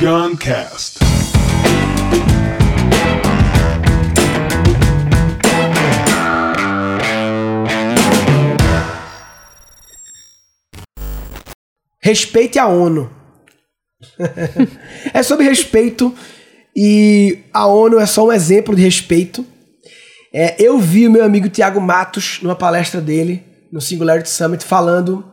Beyond 0.00 0.38
Cast. 0.38 0.98
Respeite 12.02 12.58
a 12.58 12.66
ONU. 12.66 13.10
é 15.12 15.22
sobre 15.22 15.44
respeito 15.44 16.14
e 16.74 17.40
a 17.52 17.66
ONU 17.66 18.00
é 18.00 18.06
só 18.06 18.26
um 18.26 18.32
exemplo 18.32 18.74
de 18.74 18.80
respeito. 18.80 19.44
É, 20.32 20.56
eu 20.58 20.78
vi 20.78 21.06
o 21.06 21.10
meu 21.10 21.26
amigo 21.26 21.50
Tiago 21.50 21.78
Matos 21.78 22.38
numa 22.40 22.56
palestra 22.56 23.02
dele 23.02 23.44
no 23.70 23.82
Singularity 23.82 24.30
Summit 24.30 24.64
falando 24.64 25.30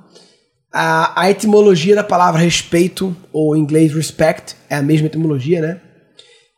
a, 0.72 1.22
a 1.22 1.32
etimologia 1.32 1.96
da 1.96 2.04
palavra 2.04 2.42
respeito, 2.42 3.16
ou 3.32 3.56
em 3.56 3.60
inglês 3.60 3.94
respect, 3.94 4.56
é 4.70 4.76
a 4.76 4.82
mesma 4.82 5.08
etimologia, 5.08 5.62
né? 5.62 5.82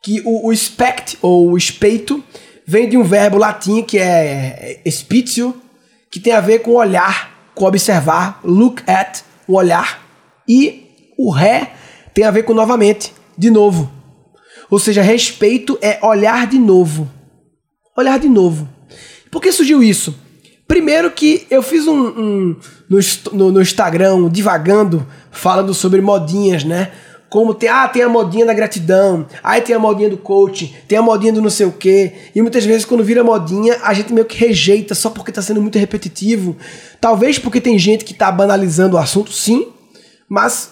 Que 0.02 0.20
o, 0.24 0.48
o 0.48 0.52
spect, 0.52 1.18
ou 1.20 1.50
o 1.50 1.58
espeito, 1.58 2.22
vem 2.66 2.88
de 2.88 2.96
um 2.96 3.02
verbo 3.02 3.38
latim 3.38 3.82
que 3.82 3.98
é 3.98 4.80
spitio, 4.86 5.54
que 6.10 6.20
tem 6.20 6.32
a 6.32 6.40
ver 6.40 6.60
com 6.60 6.72
olhar, 6.72 7.52
com 7.54 7.64
observar, 7.64 8.40
look 8.42 8.82
at, 8.86 9.22
o 9.46 9.54
olhar. 9.54 10.02
E 10.48 11.12
o 11.18 11.30
ré 11.30 11.72
tem 12.14 12.24
a 12.24 12.30
ver 12.30 12.42
com 12.42 12.54
novamente, 12.54 13.12
de 13.36 13.50
novo. 13.50 13.90
Ou 14.70 14.78
seja, 14.78 15.02
respeito 15.02 15.78
é 15.82 15.98
olhar 16.02 16.46
de 16.46 16.58
novo. 16.58 17.10
Olhar 17.96 18.18
de 18.18 18.28
novo. 18.28 18.68
Por 19.30 19.40
que 19.40 19.52
surgiu 19.52 19.82
isso? 19.82 20.14
Primeiro 20.70 21.10
que 21.10 21.48
eu 21.50 21.64
fiz 21.64 21.88
um, 21.88 22.00
um 22.00 22.56
no, 22.88 23.00
no, 23.32 23.50
no, 23.50 23.60
Instagram, 23.60 24.28
divagando, 24.28 25.04
falando 25.32 25.74
sobre 25.74 26.00
modinhas, 26.00 26.62
né? 26.62 26.92
Como 27.28 27.52
tem, 27.52 27.68
ah, 27.68 27.88
tem 27.88 28.04
a 28.04 28.08
modinha 28.08 28.46
da 28.46 28.54
gratidão, 28.54 29.26
aí 29.42 29.60
tem 29.62 29.74
a 29.74 29.80
modinha 29.80 30.08
do 30.08 30.16
coaching, 30.16 30.72
tem 30.86 30.96
a 30.96 31.02
modinha 31.02 31.32
do 31.32 31.42
não 31.42 31.50
sei 31.50 31.66
o 31.66 31.72
quê. 31.72 32.12
E 32.36 32.40
muitas 32.40 32.64
vezes 32.64 32.84
quando 32.84 33.02
vira 33.02 33.24
modinha, 33.24 33.80
a 33.82 33.92
gente 33.92 34.12
meio 34.12 34.24
que 34.24 34.38
rejeita 34.38 34.94
só 34.94 35.10
porque 35.10 35.32
tá 35.32 35.42
sendo 35.42 35.60
muito 35.60 35.76
repetitivo. 35.76 36.56
Talvez 37.00 37.36
porque 37.36 37.60
tem 37.60 37.76
gente 37.76 38.04
que 38.04 38.14
tá 38.14 38.30
banalizando 38.30 38.94
o 38.94 39.00
assunto, 39.00 39.32
sim, 39.32 39.72
mas 40.28 40.70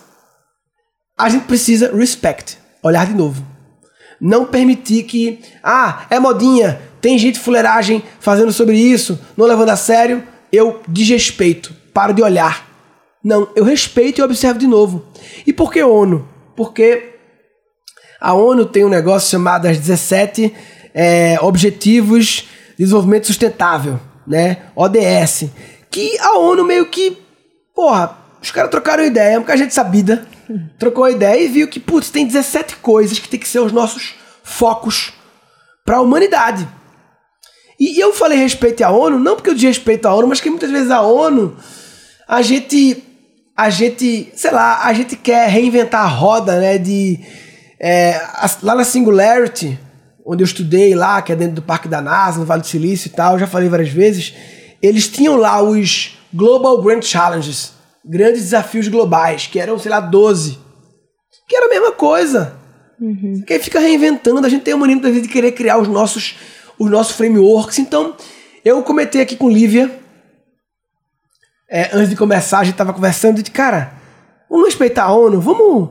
a 1.19 1.29
gente 1.29 1.47
precisa 1.47 1.93
respect, 1.93 2.57
olhar 2.85 3.05
de 3.05 3.15
novo. 3.15 3.45
Não 4.21 4.45
permitir 4.47 5.03
que, 5.03 5.41
ah, 5.61 6.07
é 6.09 6.21
modinha, 6.21 6.88
tem 7.01 7.19
gente 7.19 7.39
fuleiragem 7.39 8.03
fazendo 8.21 8.53
sobre 8.53 8.77
isso, 8.77 9.19
não 9.37 9.47
levando 9.47 9.71
a 9.71 9.77
sério, 9.77 10.23
eu 10.53 10.81
desrespeito, 10.89 11.75
paro 11.93 12.13
de 12.13 12.23
olhar. 12.23 12.67
Não, 13.23 13.49
eu 13.55 13.65
respeito 13.65 14.21
e 14.21 14.25
observo 14.25 14.59
de 14.59 14.67
novo. 14.67 15.07
E 15.47 15.53
por 15.53 15.73
que 15.73 15.83
ONU? 15.83 16.27
Porque 16.57 17.15
a 18.21 18.33
ONU 18.33 18.65
tem 18.67 18.85
um 18.85 18.89
negócio 18.89 19.31
chamado 19.31 19.67
as 19.67 19.79
17 19.79 20.55
é, 20.95 21.39
Objetivos 21.41 22.49
de 22.77 22.85
Desenvolvimento 22.85 23.27
Sustentável, 23.27 24.01
né? 24.27 24.59
ODS. 24.75 25.47
Que 25.91 26.19
a 26.19 26.39
ONU 26.39 26.65
meio 26.65 26.87
que, 26.87 27.19
porra, 27.75 28.17
os 28.41 28.51
caras 28.51 28.71
trocaram 28.71 29.05
ideia, 29.05 29.39
porque 29.39 29.53
a 29.53 29.57
gente 29.57 29.75
sabida, 29.75 30.27
trocou 30.79 31.05
a 31.05 31.11
ideia 31.11 31.41
e 31.41 31.49
viu 31.49 31.69
que, 31.69 31.81
putz, 31.81 32.11
tem 32.11 32.27
17 32.27 32.77
coisas 32.77 33.19
que 33.19 33.29
tem 33.29 33.39
que 33.39 33.49
ser 33.49 33.61
os 33.61 33.73
nossos 33.73 34.15
focos 34.43 35.13
para 35.85 35.97
a 35.97 36.01
humanidade. 36.01 36.67
E 37.79 38.03
eu 38.03 38.13
falei 38.13 38.39
respeito 38.39 38.83
à 38.83 38.91
ONU, 38.91 39.19
não 39.19 39.37
porque 39.37 39.51
eu 39.51 39.55
desrespeito 39.55 40.09
a 40.09 40.15
ONU, 40.15 40.29
mas 40.29 40.41
que 40.41 40.51
muitas 40.51 40.71
vezes 40.71 40.91
a 40.91 41.01
ONU, 41.03 41.57
a 42.27 42.43
gente, 42.43 43.05
a 43.57 43.71
gente, 43.71 44.33
sei 44.35 44.51
lá, 44.51 44.85
a 44.85 44.93
gente 44.93 45.15
quer 45.15 45.49
reinventar 45.49 46.03
a 46.03 46.09
roda, 46.09 46.59
né? 46.59 46.77
De, 46.77 47.21
é, 47.79 48.21
lá 48.63 48.75
na 48.75 48.85
Singularity, 48.85 49.79
onde 50.27 50.43
eu 50.43 50.47
estudei 50.47 50.95
lá, 50.95 51.23
que 51.23 51.33
é 51.33 51.37
dentro 51.37 51.55
do 51.55 51.63
Parque 51.63 51.87
da 51.87 52.01
NASA, 52.01 52.41
no 52.41 52.45
Vale 52.45 52.63
do 52.63 52.67
Silício 52.67 53.09
e 53.09 53.11
tal, 53.11 53.39
já 53.39 53.47
falei 53.47 53.69
várias 53.69 53.91
vezes, 53.91 54.35
eles 54.83 55.09
tinham 55.09 55.37
lá 55.37 55.63
os 55.63 56.19
Global 56.35 56.83
Grand 56.83 57.01
Challenges, 57.01 57.73
grandes 58.05 58.43
desafios 58.43 58.89
globais, 58.89 59.47
que 59.47 59.61
eram, 59.61 59.79
sei 59.79 59.91
lá, 59.91 60.01
12. 60.01 60.59
Que 61.49 61.57
era 61.57 61.67
a 61.67 61.71
mesma 61.71 61.93
coisa. 61.93 62.57
Uhum. 63.01 63.43
Que 63.47 63.55
aí 63.55 63.59
fica 63.61 63.79
reinventando, 63.79 64.45
a 64.45 64.49
gente 64.51 64.63
tem 64.63 64.75
uma 64.75 64.87
mania 64.87 65.13
de 65.13 65.29
querer 65.29 65.53
criar 65.53 65.79
os 65.79 65.87
nossos 65.89 66.37
os 66.79 66.91
nossos 66.91 67.17
frameworks. 67.17 67.79
Então, 67.79 68.15
eu 68.65 68.83
comentei 68.83 69.21
aqui 69.21 69.37
com 69.37 69.51
Lívia, 69.51 69.91
é, 71.71 71.91
antes 71.93 72.09
de 72.09 72.17
começar, 72.17 72.61
a 72.61 72.65
gente 72.65 72.75
estava 72.75 72.95
conversando 72.95 73.43
de 73.43 73.51
cara, 73.51 73.93
vamos 74.49 74.67
respeitar 74.67 75.05
a 75.05 75.13
ONU, 75.13 75.39
vamos 75.39 75.91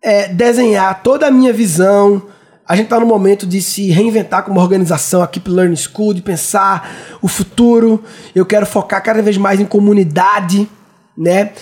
é, 0.00 0.28
desenhar 0.28 1.02
toda 1.02 1.26
a 1.26 1.30
minha 1.30 1.52
visão. 1.52 2.22
A 2.64 2.76
gente 2.76 2.84
está 2.84 3.00
no 3.00 3.06
momento 3.06 3.44
de 3.44 3.60
se 3.60 3.90
reinventar 3.90 4.44
como 4.44 4.60
organização 4.60 5.20
aqui 5.20 5.40
para 5.40 5.52
Learning 5.52 5.74
School, 5.74 6.14
de 6.14 6.22
pensar 6.22 7.18
o 7.20 7.26
futuro. 7.26 8.04
Eu 8.34 8.46
quero 8.46 8.64
focar 8.64 9.02
cada 9.02 9.20
vez 9.20 9.36
mais 9.36 9.58
em 9.58 9.66
comunidade 9.66 10.68
né, 11.16 11.52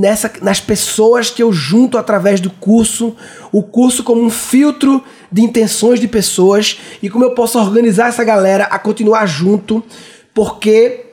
nessa, 0.00 0.32
nas 0.40 0.60
pessoas 0.60 1.28
que 1.28 1.42
eu 1.42 1.52
junto 1.52 1.98
através 1.98 2.40
do 2.40 2.50
curso, 2.50 3.14
o 3.50 3.62
curso 3.62 4.02
como 4.02 4.22
um 4.22 4.30
filtro 4.30 5.02
de 5.32 5.42
intenções 5.42 5.98
de 5.98 6.06
pessoas 6.06 6.78
e 7.02 7.08
como 7.08 7.24
eu 7.24 7.34
posso 7.34 7.58
organizar 7.58 8.08
essa 8.08 8.22
galera 8.22 8.64
a 8.64 8.78
continuar 8.78 9.26
junto, 9.26 9.82
porque 10.34 11.06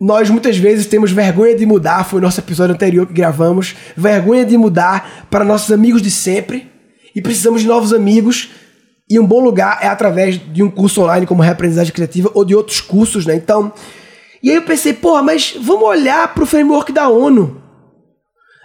nós 0.00 0.28
muitas 0.28 0.56
vezes 0.58 0.86
temos 0.86 1.10
vergonha 1.10 1.56
de 1.56 1.64
mudar, 1.64 2.04
foi 2.04 2.18
o 2.18 2.22
nosso 2.22 2.38
episódio 2.38 2.74
anterior 2.74 3.06
que 3.06 3.14
gravamos, 3.14 3.74
vergonha 3.96 4.44
de 4.44 4.56
mudar 4.56 5.26
para 5.30 5.44
nossos 5.44 5.72
amigos 5.72 6.02
de 6.02 6.10
sempre 6.10 6.70
e 7.14 7.22
precisamos 7.22 7.62
de 7.62 7.66
novos 7.66 7.92
amigos. 7.92 8.50
E 9.08 9.18
um 9.18 9.26
bom 9.26 9.40
lugar 9.40 9.78
é 9.80 9.86
através 9.86 10.38
de 10.52 10.62
um 10.62 10.70
curso 10.70 11.00
online 11.00 11.26
como 11.26 11.42
Reaprendizagem 11.42 11.92
Criativa 11.92 12.30
ou 12.34 12.44
de 12.44 12.54
outros 12.54 12.80
cursos, 12.80 13.24
né? 13.24 13.36
Então, 13.36 13.72
e 14.42 14.50
aí 14.50 14.56
eu 14.56 14.62
pensei, 14.62 14.92
porra, 14.92 15.22
mas 15.22 15.56
vamos 15.60 15.84
olhar 15.84 16.34
para 16.34 16.42
o 16.42 16.46
framework 16.46 16.92
da 16.92 17.08
ONU. 17.08 17.62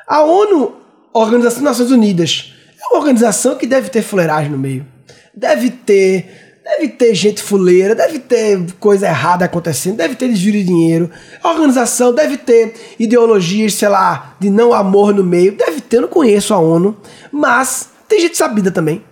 A 0.08 0.24
ONU, 0.24 0.76
Organização 1.14 1.64
das 1.64 1.78
Nações 1.78 1.92
Unidas, 1.92 2.51
uma 2.92 3.00
organização 3.00 3.56
que 3.56 3.66
deve 3.66 3.90
ter 3.90 4.02
fuleiragem 4.02 4.52
no 4.52 4.58
meio. 4.58 4.86
Deve 5.34 5.70
ter, 5.70 6.60
deve 6.64 6.90
ter 6.90 7.16
gente 7.16 7.42
fuleira, 7.42 7.96
deve 7.96 8.20
ter 8.20 8.60
coisa 8.80 9.08
errada 9.08 9.46
acontecendo, 9.46 9.96
deve 9.96 10.16
ter 10.16 10.28
desvio 10.28 10.52
de 10.52 10.64
dinheiro. 10.64 11.10
A 11.42 11.50
organização 11.52 12.14
deve 12.14 12.38
ter 12.38 12.74
ideologias, 13.00 13.74
sei 13.74 13.88
lá, 13.88 14.36
de 14.40 14.50
não 14.50 14.74
amor 14.74 15.14
no 15.14 15.24
meio. 15.24 15.54
Deve 15.54 15.80
ter, 15.80 15.98
eu 15.98 16.02
não 16.02 16.10
conheço 16.10 16.54
a 16.54 16.60
ONU, 16.60 16.98
mas 17.32 17.90
tem 18.08 18.20
gente 18.20 18.38
sabida 18.38 18.70
também. 18.70 19.04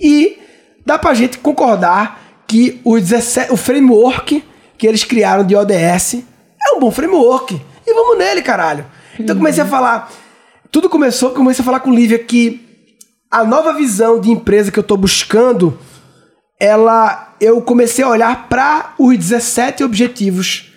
E 0.00 0.38
dá 0.84 0.98
pra 0.98 1.14
gente 1.14 1.38
concordar 1.38 2.42
que 2.48 2.80
o, 2.84 2.98
17, 2.98 3.52
o 3.52 3.56
framework 3.56 4.44
que 4.76 4.86
eles 4.86 5.04
criaram 5.04 5.44
de 5.44 5.54
ODS 5.54 6.14
é 6.14 6.76
um 6.76 6.80
bom 6.80 6.90
framework. 6.90 7.60
E 7.86 7.94
vamos 7.94 8.18
nele, 8.18 8.42
caralho. 8.42 8.84
Então 9.18 9.36
comecei 9.36 9.62
a 9.62 9.66
falar. 9.66 10.12
Tudo 10.70 10.90
começou, 10.90 11.30
comecei 11.30 11.62
a 11.62 11.64
falar 11.64 11.80
com 11.80 11.92
Lívia 11.92 12.18
que 12.18 12.63
a 13.34 13.42
nova 13.42 13.72
visão 13.72 14.20
de 14.20 14.30
empresa 14.30 14.70
que 14.70 14.78
eu 14.78 14.82
estou 14.82 14.96
buscando, 14.96 15.76
ela 16.60 17.34
eu 17.40 17.60
comecei 17.60 18.04
a 18.04 18.08
olhar 18.08 18.48
para 18.48 18.94
os 18.96 19.18
17 19.18 19.82
objetivos 19.82 20.72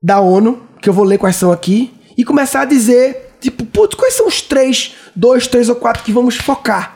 da 0.00 0.20
ONU, 0.20 0.62
que 0.80 0.88
eu 0.88 0.92
vou 0.92 1.04
ler 1.04 1.18
quais 1.18 1.34
são 1.34 1.50
aqui, 1.50 1.92
e 2.16 2.24
começar 2.24 2.60
a 2.60 2.64
dizer, 2.64 3.34
tipo, 3.40 3.66
putz, 3.66 3.96
quais 3.96 4.14
são 4.14 4.28
os 4.28 4.40
três, 4.40 4.94
dois, 5.16 5.48
três 5.48 5.68
ou 5.68 5.74
quatro 5.74 6.04
que 6.04 6.12
vamos 6.12 6.36
focar? 6.36 6.94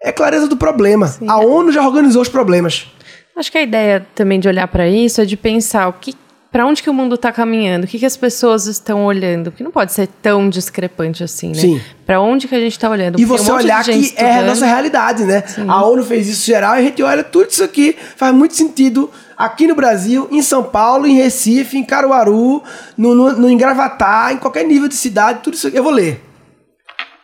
É 0.00 0.12
clareza 0.12 0.46
do 0.46 0.56
problema. 0.56 1.08
Sim. 1.08 1.28
A 1.28 1.38
ONU 1.38 1.72
já 1.72 1.84
organizou 1.84 2.22
os 2.22 2.28
problemas. 2.28 2.86
Acho 3.34 3.50
que 3.50 3.58
a 3.58 3.62
ideia 3.62 4.06
também 4.14 4.38
de 4.38 4.46
olhar 4.46 4.68
para 4.68 4.88
isso 4.88 5.20
é 5.20 5.24
de 5.24 5.36
pensar 5.36 5.88
o 5.88 5.94
que 5.94 6.14
para 6.50 6.66
onde 6.66 6.82
que 6.82 6.88
o 6.88 6.94
mundo 6.94 7.14
está 7.14 7.30
caminhando? 7.30 7.84
O 7.84 7.86
que, 7.86 7.98
que 7.98 8.06
as 8.06 8.16
pessoas 8.16 8.66
estão 8.66 9.04
olhando? 9.04 9.50
Porque 9.50 9.62
não 9.62 9.70
pode 9.70 9.92
ser 9.92 10.08
tão 10.22 10.48
discrepante 10.48 11.22
assim, 11.22 11.48
né? 11.48 11.60
Sim. 11.60 11.80
Para 12.06 12.20
onde 12.20 12.48
que 12.48 12.54
a 12.54 12.60
gente 12.60 12.72
está 12.72 12.88
olhando? 12.88 13.20
E 13.20 13.24
você 13.24 13.50
um 13.52 13.54
olhar 13.54 13.84
que 13.84 13.90
estudando. 13.92 14.26
é 14.26 14.38
a 14.38 14.42
nossa 14.42 14.64
realidade, 14.64 15.24
né? 15.24 15.42
Sim. 15.46 15.66
A 15.68 15.84
ONU 15.84 16.02
fez 16.04 16.26
isso 16.26 16.46
geral 16.46 16.76
e 16.76 16.78
a 16.78 16.82
gente 16.82 17.02
olha 17.02 17.22
tudo 17.22 17.50
isso 17.50 17.62
aqui. 17.62 17.94
Faz 18.16 18.34
muito 18.34 18.54
sentido 18.54 19.10
aqui 19.36 19.66
no 19.66 19.74
Brasil, 19.74 20.26
em 20.30 20.40
São 20.40 20.62
Paulo, 20.62 21.06
em 21.06 21.16
Recife, 21.16 21.76
em 21.76 21.84
Caruaru, 21.84 22.62
no, 22.96 23.14
no, 23.14 23.32
no 23.32 23.50
em 23.50 23.58
qualquer 24.38 24.64
nível 24.64 24.88
de 24.88 24.94
cidade, 24.94 25.40
tudo 25.42 25.54
isso 25.54 25.68
aqui. 25.68 25.78
Eu 25.78 25.84
vou 25.84 25.92
ler. 25.92 26.24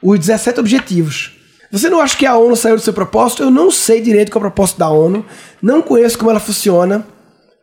Os 0.02 0.18
17 0.18 0.60
objetivos 0.60 1.34
você 1.74 1.90
não 1.90 2.00
acha 2.00 2.16
que 2.16 2.24
a 2.24 2.36
ONU 2.36 2.54
saiu 2.54 2.76
do 2.76 2.82
seu 2.82 2.92
propósito? 2.92 3.42
Eu 3.42 3.50
não 3.50 3.68
sei 3.68 4.00
direito 4.00 4.30
qual 4.30 4.44
é 4.44 4.46
o 4.46 4.50
propósito 4.50 4.78
da 4.78 4.88
ONU, 4.88 5.26
não 5.60 5.82
conheço 5.82 6.16
como 6.16 6.30
ela 6.30 6.38
funciona. 6.38 7.04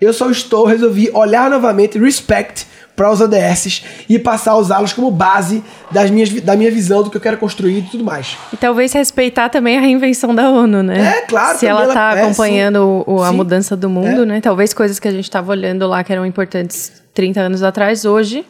Eu 0.01 0.11
só 0.13 0.31
estou, 0.31 0.65
resolvi 0.65 1.11
olhar 1.13 1.47
novamente 1.47 1.99
Respect 1.99 2.65
para 2.95 3.11
os 3.11 3.21
ODS 3.21 3.83
e 4.09 4.17
passar 4.17 4.51
a 4.51 4.57
usá-los 4.57 4.93
como 4.93 5.11
base 5.11 5.63
das 5.91 6.09
minhas, 6.09 6.29
da 6.41 6.55
minha 6.55 6.71
visão 6.71 7.03
do 7.03 7.11
que 7.11 7.17
eu 7.17 7.21
quero 7.21 7.37
construir 7.37 7.77
e 7.77 7.81
tudo 7.83 8.03
mais. 8.03 8.35
E 8.51 8.57
talvez 8.57 8.91
respeitar 8.93 9.49
também 9.49 9.77
a 9.77 9.81
reinvenção 9.81 10.33
da 10.33 10.49
ONU, 10.49 10.81
né? 10.81 11.17
É, 11.17 11.21
claro. 11.21 11.57
Se 11.57 11.67
ela 11.67 11.87
está 11.87 12.17
é, 12.17 12.23
acompanhando 12.23 13.03
o, 13.05 13.21
a 13.21 13.29
sim. 13.29 13.35
mudança 13.35 13.77
do 13.77 13.89
mundo, 13.89 14.23
é. 14.23 14.25
né? 14.25 14.41
Talvez 14.41 14.73
coisas 14.73 14.99
que 14.99 15.07
a 15.07 15.11
gente 15.11 15.25
estava 15.25 15.51
olhando 15.51 15.87
lá 15.87 16.03
que 16.03 16.11
eram 16.11 16.25
importantes 16.25 16.91
30 17.13 17.39
anos 17.39 17.61
atrás, 17.61 18.03
hoje 18.03 18.43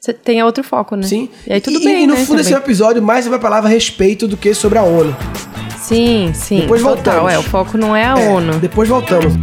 você 0.00 0.12
tenha 0.12 0.44
outro 0.44 0.64
foco, 0.64 0.96
né? 0.96 1.04
Sim. 1.04 1.28
E 1.46 1.52
aí 1.52 1.60
tudo 1.60 1.80
e, 1.80 1.84
bem, 1.84 2.02
E 2.02 2.06
no 2.06 2.14
né, 2.14 2.24
fundo, 2.24 2.40
esse 2.40 2.52
é 2.52 2.56
episódio 2.56 3.00
mais 3.00 3.24
sobre 3.24 3.38
a 3.38 3.40
palavra 3.40 3.68
respeito 3.70 4.26
do 4.26 4.36
que 4.36 4.52
sobre 4.54 4.78
a 4.78 4.82
ONU. 4.82 5.16
Sim, 5.86 6.32
sim. 6.34 6.60
Depois 6.62 6.82
total, 6.82 6.94
voltamos. 7.20 7.32
É, 7.32 7.38
o 7.38 7.42
foco 7.44 7.78
não 7.78 7.94
é 7.94 8.04
a 8.04 8.18
É, 8.18 8.28
ONU. 8.28 8.58
Depois 8.58 8.88
voltamos. 8.88 9.34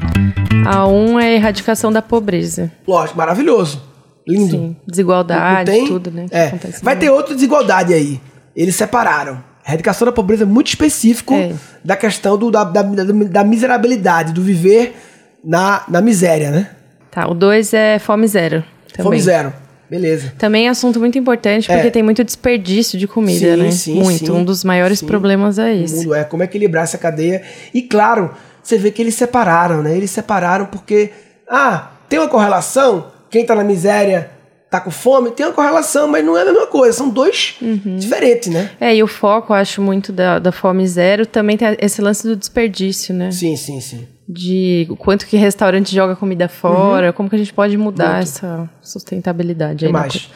A 0.68 0.86
1 0.88 1.20
é 1.20 1.26
a 1.28 1.32
erradicação 1.32 1.92
da 1.92 2.02
pobreza. 2.02 2.70
Lógico, 2.86 3.18
maravilhoso. 3.18 3.82
Lindo. 4.28 4.52
Sim. 4.52 4.76
Desigualdade, 4.86 5.72
tem? 5.72 5.88
tudo, 5.88 6.12
né? 6.12 6.26
É. 6.32 6.54
Vai 6.82 6.98
ter 6.98 7.10
outra 7.10 7.34
desigualdade 7.34 7.94
aí. 7.94 8.20
Eles 8.56 8.76
separaram. 8.76 9.42
A 9.66 9.70
erradicação 9.70 10.06
da 10.06 10.12
pobreza 10.12 10.44
é 10.44 10.46
muito 10.46 10.68
específico 10.68 11.34
É. 11.34 11.54
da 11.84 11.96
questão 11.96 12.38
do, 12.38 12.52
da, 12.52 12.66
da, 12.66 12.82
da, 12.82 13.04
da 13.06 13.44
miserabilidade, 13.46 14.34
do 14.34 14.42
viver 14.42 14.96
na, 15.44 15.84
na 15.88 16.02
miséria, 16.02 16.52
né? 16.52 16.70
Tá, 17.10 17.26
o 17.30 17.34
2 17.34 17.74
é 17.74 18.00
fome 18.00 18.28
zero. 18.28 18.64
Também. 18.92 19.04
Fome 19.04 19.22
zero. 19.22 19.54
Beleza. 19.94 20.34
Também 20.40 20.66
é 20.66 20.70
assunto 20.70 21.00
muito 21.00 21.20
importante 21.20 21.68
porque 21.68 21.88
É. 21.88 21.92
tem 21.92 22.02
muito 22.02 22.24
desperdício 22.24 22.98
de 22.98 23.08
comida, 23.08 23.56
Sim, 23.56 23.62
né? 23.62 23.72
sim, 23.72 23.94
muito. 24.02 24.26
sim. 24.26 24.32
um 24.32 24.44
dos 24.44 24.64
maiores 24.64 24.98
Sim. 25.00 25.06
problemas 25.06 25.60
é 25.60 25.66
O 25.72 25.84
esse. 25.84 25.96
mundo 25.98 26.16
é 26.16 26.24
como 26.24 26.42
equilibrar 26.42 26.84
essa 26.84 26.98
cadeia. 26.98 27.44
E 27.72 27.84
claro, 27.84 28.32
você 28.64 28.76
vê 28.76 28.90
que 28.90 29.00
eles 29.04 29.14
separaram, 29.14 29.84
né? 29.84 29.96
Eles 29.96 30.10
separaram 30.10 30.66
porque, 30.66 31.12
ah, 31.48 31.92
tem 32.10 32.18
uma 32.18 32.28
correlação. 32.28 33.12
Quem 33.30 33.46
tá 33.46 33.54
na 33.54 33.64
miséria 33.64 34.32
tá 34.74 34.82
com 34.82 34.90
fome, 34.90 35.30
tem 35.30 35.46
uma 35.46 35.52
correlação, 35.54 36.08
mas 36.08 36.26
não 36.26 36.36
é 36.36 36.42
a 36.42 36.46
mesma 36.46 36.66
coisa. 36.66 36.98
São 36.98 37.08
dois 37.10 37.56
Uhum. 37.62 37.96
diferentes, 37.98 38.50
né? 38.52 38.72
É, 38.82 38.96
e 38.96 39.04
o 39.04 39.08
foco, 39.08 39.54
acho, 39.54 39.82
muito 39.82 40.12
da, 40.12 40.40
da 40.40 40.52
fome 40.52 40.86
zero 40.88 41.26
também 41.28 41.56
tem 41.56 41.78
esse 41.80 42.02
lance 42.02 42.28
do 42.28 42.36
desperdício, 42.36 43.14
né? 43.14 43.30
Sim, 43.32 43.56
sim, 43.56 43.80
sim. 43.80 44.08
De 44.28 44.88
quanto 44.98 45.28
que 45.28 45.38
restaurante 45.38 45.94
joga 45.94 46.16
comida 46.16 46.48
fora, 46.48 47.14
como 47.14 47.30
que 47.30 47.36
a 47.36 47.40
gente 47.40 47.54
pode 47.54 47.78
mudar 47.78 48.06
Uhum. 48.06 48.14
Muito. 48.16 48.24
essa 48.30 48.70
sustentabilidade 48.82 49.86
aí. 49.86 49.92
que 49.92 49.94
mais? 49.94 50.30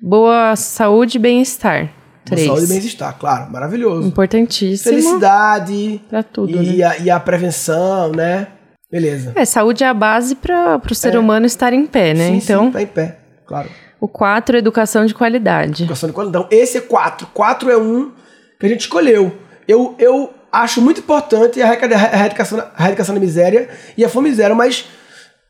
Boa 0.00 0.56
saúde 0.56 1.18
e 1.18 1.20
bem-estar. 1.20 1.90
Três. 2.24 2.46
Saúde 2.46 2.64
e 2.64 2.68
bem-estar, 2.68 3.18
claro. 3.18 3.52
Maravilhoso. 3.52 4.08
Importantíssimo 4.08 4.90
Felicidade. 4.90 6.00
pra 6.08 6.22
tudo, 6.22 6.62
e, 6.62 6.76
né? 6.78 6.84
a, 6.84 6.98
e 6.98 7.10
a 7.10 7.20
prevenção, 7.20 8.10
né? 8.12 8.46
Beleza. 8.90 9.32
É, 9.34 9.44
saúde 9.44 9.82
é 9.84 9.88
a 9.88 9.92
base 9.94 10.34
para 10.36 10.80
o 10.90 10.94
ser 10.94 11.18
humano 11.18 11.44
estar 11.44 11.72
em 11.72 11.84
pé, 11.86 12.14
né? 12.14 12.28
Sim, 12.28 12.36
então, 12.36 12.64
sim, 12.66 12.70
tá 12.70 12.82
em 12.82 12.86
pé, 12.86 13.18
claro. 13.46 13.68
o 14.00 14.08
4, 14.08 14.56
educação 14.58 15.04
de 15.06 15.14
qualidade. 15.14 15.82
Educação 15.84 16.08
de 16.08 16.14
qualidade. 16.14 16.46
Então, 16.46 16.58
esse 16.58 16.78
é 16.78 16.80
quatro. 16.80 17.26
Quatro 17.34 17.70
é 17.70 17.76
um 17.76 18.10
que 18.58 18.66
a 18.66 18.68
gente 18.68 18.80
escolheu. 18.80 19.32
Eu, 19.66 19.94
eu 19.98 20.30
acho 20.52 20.80
muito 20.80 21.00
importante 21.00 21.60
a 21.60 21.66
erradica- 21.66 21.86
a 21.96 22.14
erradicação, 22.14 22.58
a 22.76 22.82
erradicação 22.82 23.14
da 23.14 23.20
miséria 23.20 23.68
e 23.96 24.04
a 24.04 24.08
fome 24.08 24.32
zero, 24.32 24.54
mas 24.54 24.84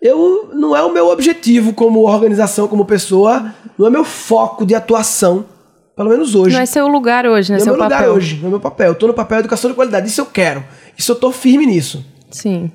eu 0.00 0.50
não 0.54 0.76
é 0.76 0.82
o 0.82 0.92
meu 0.92 1.08
objetivo 1.08 1.72
como 1.72 2.00
organização, 2.08 2.68
como 2.68 2.84
pessoa, 2.84 3.54
não 3.78 3.86
é 3.86 3.90
meu 3.90 4.04
foco 4.04 4.64
de 4.66 4.74
atuação, 4.74 5.46
pelo 5.96 6.10
menos 6.10 6.34
hoje. 6.34 6.54
Não 6.54 6.62
é 6.62 6.66
seu 6.66 6.86
lugar 6.88 7.26
hoje, 7.26 7.52
né? 7.52 7.58
Não 7.58 7.62
é 7.62 7.64
seu 7.64 7.72
meu 7.74 7.82
lugar 7.82 7.98
papel. 7.98 8.12
hoje, 8.14 8.36
não 8.40 8.48
é 8.48 8.50
meu 8.50 8.60
papel. 8.60 8.86
Eu 8.88 8.94
tô 8.94 9.06
no 9.06 9.14
papel 9.14 9.36
de 9.38 9.40
educação 9.42 9.70
de 9.70 9.74
qualidade, 9.76 10.06
isso 10.08 10.20
eu 10.20 10.26
quero. 10.26 10.62
Isso 10.96 11.10
eu 11.12 11.16
tô 11.16 11.30
firme 11.32 11.66
nisso. 11.66 12.04
Sim. 12.30 12.70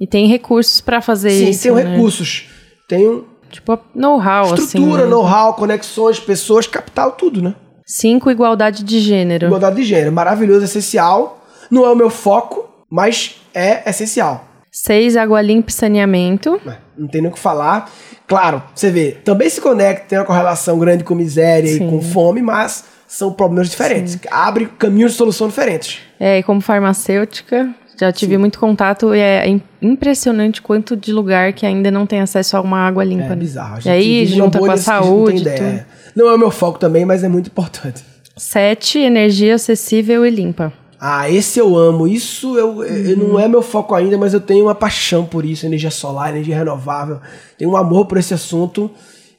E 0.00 0.06
tem 0.06 0.26
recursos 0.26 0.80
para 0.80 1.00
fazer 1.00 1.30
Sim, 1.30 1.50
isso. 1.50 1.62
tenho 1.62 1.74
né? 1.76 1.82
recursos. 1.94 2.46
Tenho 2.88 3.26
Tipo, 3.54 3.78
know-how, 3.94 4.52
assim. 4.52 4.64
estrutura, 4.64 5.04
né? 5.04 5.10
know-how, 5.10 5.54
conexões, 5.54 6.18
pessoas, 6.18 6.66
capital, 6.66 7.12
tudo, 7.12 7.40
né? 7.40 7.54
Cinco, 7.86 8.30
igualdade 8.30 8.82
de 8.82 8.98
gênero. 8.98 9.46
Igualdade 9.46 9.76
de 9.76 9.84
gênero, 9.84 10.10
maravilhoso, 10.10 10.64
essencial. 10.64 11.40
Não 11.70 11.84
é 11.86 11.90
o 11.90 11.94
meu 11.94 12.10
foco, 12.10 12.68
mas 12.90 13.36
é 13.54 13.88
essencial. 13.88 14.44
Seis, 14.72 15.16
água 15.16 15.40
limpa 15.40 15.70
e 15.70 15.72
saneamento. 15.72 16.60
Ué, 16.66 16.78
Não 16.98 17.06
tem 17.06 17.22
nem 17.22 17.30
o 17.30 17.34
que 17.34 17.38
falar. 17.38 17.88
Claro, 18.26 18.60
você 18.74 18.90
vê, 18.90 19.12
também 19.12 19.48
se 19.48 19.60
conecta, 19.60 20.06
tem 20.08 20.18
uma 20.18 20.24
correlação 20.24 20.78
grande 20.80 21.04
com 21.04 21.14
miséria 21.14 21.68
Sim. 21.68 21.86
e 21.86 21.90
com 21.90 22.02
fome, 22.02 22.42
mas 22.42 22.84
são 23.06 23.32
problemas 23.32 23.70
diferentes. 23.70 24.18
Abre 24.30 24.66
caminhos 24.66 25.12
de 25.12 25.18
solução 25.18 25.46
diferentes. 25.46 26.00
É, 26.18 26.38
e 26.38 26.42
como 26.42 26.60
farmacêutica, 26.60 27.72
já 27.98 28.12
tive 28.12 28.36
muito 28.38 28.58
contato 28.58 29.14
e 29.14 29.18
é 29.20 29.48
im- 29.48 29.62
impressionante 29.80 30.60
quanto 30.62 30.96
de 30.96 31.12
lugar 31.12 31.52
que 31.52 31.64
ainda 31.64 31.90
não 31.90 32.06
tem 32.06 32.20
acesso 32.20 32.56
a 32.56 32.60
uma 32.60 32.78
água 32.78 33.04
limpa. 33.04 33.32
É 33.32 33.36
bizarro. 33.36 33.74
A 33.76 33.80
gente 33.80 33.86
E 33.86 33.90
aí, 33.90 34.26
junta 34.26 34.58
com 34.58 34.64
a 34.64 34.68
não 34.68 34.76
saúde. 34.76 35.44
tudo. 35.44 35.84
Não 36.16 36.28
é 36.28 36.34
o 36.34 36.38
meu 36.38 36.50
foco 36.50 36.78
também, 36.78 37.04
mas 37.04 37.22
é 37.24 37.28
muito 37.28 37.48
importante. 37.48 38.02
Sete, 38.36 38.98
energia 38.98 39.54
acessível 39.54 40.26
e 40.26 40.30
limpa. 40.30 40.72
Ah, 41.00 41.30
esse 41.30 41.58
eu 41.58 41.76
amo. 41.76 42.06
Isso 42.08 42.56
eu, 42.58 42.82
eu- 42.84 43.16
não 43.16 43.38
é 43.38 43.46
meu 43.46 43.62
foco 43.62 43.94
ainda, 43.94 44.16
mas 44.16 44.32
eu 44.32 44.40
tenho 44.40 44.64
uma 44.64 44.74
paixão 44.74 45.24
por 45.24 45.44
isso. 45.44 45.66
Energia 45.66 45.90
solar, 45.90 46.30
energia 46.30 46.56
renovável. 46.56 47.20
Tenho 47.58 47.70
um 47.72 47.76
amor 47.76 48.06
por 48.06 48.18
esse 48.18 48.32
assunto. 48.34 48.90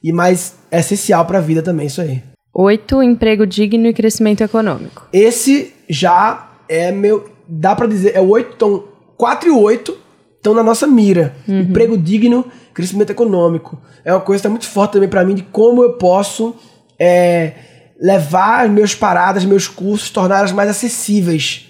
E 0.04 0.12
mais 0.14 0.56
é 0.70 0.80
essencial 0.80 1.26
para 1.26 1.40
a 1.40 1.42
vida 1.42 1.62
também, 1.64 1.88
isso 1.88 2.00
aí. 2.02 2.22
Oito, 2.54 3.02
emprego 3.02 3.46
digno 3.48 3.88
e 3.88 3.94
crescimento 3.94 4.42
econômico. 4.42 5.08
Esse 5.12 5.74
já 5.90 6.48
é 6.70 6.92
meu. 6.92 7.26
Dá 7.48 7.76
pra 7.76 7.88
dizer, 7.88 8.16
é 8.16 8.22
o 8.22 8.30
8, 8.30 8.54
então 8.56 8.84
4 9.18 9.50
e 9.50 9.52
8 9.52 9.98
estão 10.38 10.54
na 10.54 10.64
nossa 10.64 10.86
mira. 10.86 11.36
Emprego 11.62 11.98
digno, 11.98 12.46
crescimento 12.74 13.10
econômico. 13.10 13.80
É 14.04 14.14
uma 14.14 14.22
coisa 14.22 14.42
que 14.42 14.44
tá 14.44 14.50
muito 14.50 14.68
forte 14.68 14.94
também 14.94 15.10
pra 15.10 15.24
mim 15.24 15.34
de 15.34 15.44
como 15.44 15.84
eu 15.84 15.94
posso 15.94 16.56
é, 17.00 17.54
levar 18.00 18.70
meus 18.70 18.94
paradas, 18.94 19.46
meus 19.46 19.68
cursos, 19.68 20.10
torná-las 20.10 20.52
mais 20.52 20.70
acessíveis. 20.70 21.68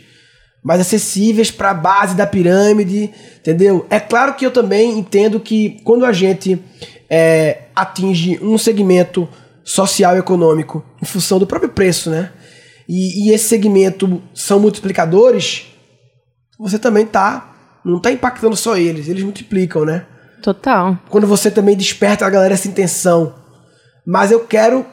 Mais 0.64 0.82
acessíveis 0.82 1.52
para 1.52 1.72
a 1.72 1.76
base 1.76 2.16
da 2.16 2.26
pirâmide, 2.26 3.12
entendeu? 3.38 3.86
É 3.90 4.00
claro 4.00 4.34
que 4.34 4.46
eu 4.46 4.52
também 4.52 4.98
entendo 4.98 5.40
que 5.40 5.80
quando 5.84 6.06
a 6.06 6.12
gente 6.12 6.62
é, 7.10 7.66
atinge 7.76 8.40
um 8.42 8.58
segmento 8.58 9.30
social 9.64 10.16
e 10.16 10.20
econômico 10.20 10.84
em 11.02 11.06
função 11.06 11.40
do 11.40 11.48
próprio 11.48 11.70
preço, 11.70 12.10
né? 12.10 12.32
E, 12.88 13.28
e 13.28 13.34
esse 13.34 13.46
segmento 13.46 14.22
são 14.34 14.60
multiplicadores, 14.60 15.68
você 16.60 16.78
também 16.80 17.06
tá. 17.06 17.52
Não 17.84 18.00
tá 18.00 18.12
impactando 18.12 18.56
só 18.56 18.76
eles, 18.78 19.08
eles 19.08 19.24
multiplicam, 19.24 19.86
né? 19.86 20.06
Total. 20.42 20.98
Quando 21.10 21.28
você 21.28 21.52
também 21.52 21.76
desperta 21.76 22.26
a 22.26 22.30
galera 22.30 22.54
essa 22.54 22.68
intenção. 22.68 23.36
Mas 24.06 24.32
eu 24.32 24.40
quero, 24.42 24.86